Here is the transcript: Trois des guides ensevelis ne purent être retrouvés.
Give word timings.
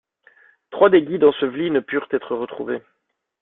Trois 0.71 0.89
des 0.89 1.03
guides 1.03 1.25
ensevelis 1.25 1.69
ne 1.69 1.79
purent 1.79 2.07
être 2.11 2.35
retrouvés. 2.35 2.81